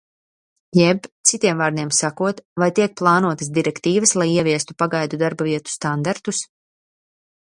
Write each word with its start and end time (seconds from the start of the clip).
Jeb, 0.77 1.03
citiem 1.31 1.59
vārdiem 1.63 1.91
sakot, 1.97 2.39
vai 2.63 2.69
tiek 2.79 2.95
plānotas 3.03 3.51
direktīvas, 3.59 4.15
lai 4.21 4.29
ieviestu 4.39 4.77
pagaidu 4.83 5.23
darbavietu 5.25 5.75
standartus? 5.77 6.41